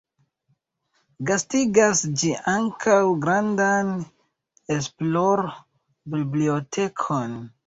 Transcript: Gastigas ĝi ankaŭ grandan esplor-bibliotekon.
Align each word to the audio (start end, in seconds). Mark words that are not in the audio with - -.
Gastigas 1.31 2.01
ĝi 2.21 2.31
ankaŭ 2.53 2.95
grandan 3.27 3.93
esplor-bibliotekon. 4.79 7.39